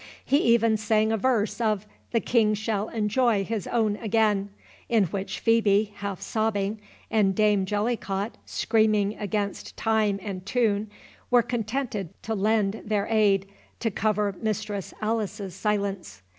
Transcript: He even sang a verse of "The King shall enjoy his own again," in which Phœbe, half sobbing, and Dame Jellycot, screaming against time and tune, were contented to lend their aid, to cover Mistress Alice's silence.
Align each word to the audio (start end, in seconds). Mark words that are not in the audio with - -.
He 0.25 0.37
even 0.39 0.77
sang 0.77 1.11
a 1.11 1.17
verse 1.17 1.61
of 1.61 1.85
"The 2.09 2.21
King 2.21 2.55
shall 2.55 2.89
enjoy 2.89 3.43
his 3.43 3.67
own 3.67 3.97
again," 3.97 4.49
in 4.89 5.03
which 5.03 5.45
Phœbe, 5.45 5.93
half 5.93 6.19
sobbing, 6.21 6.81
and 7.11 7.35
Dame 7.35 7.65
Jellycot, 7.67 8.31
screaming 8.43 9.15
against 9.19 9.77
time 9.77 10.19
and 10.23 10.43
tune, 10.43 10.89
were 11.29 11.43
contented 11.43 12.09
to 12.23 12.33
lend 12.33 12.81
their 12.83 13.05
aid, 13.11 13.47
to 13.81 13.91
cover 13.91 14.35
Mistress 14.41 14.91
Alice's 15.03 15.53
silence. 15.53 16.23